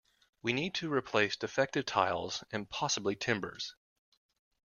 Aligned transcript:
We 0.41 0.51
need 0.51 0.73
to 0.73 0.91
replace 0.91 1.35
defective 1.35 1.85
tiles, 1.85 2.43
and 2.51 2.67
possibly 2.67 3.15
timbers. 3.15 3.75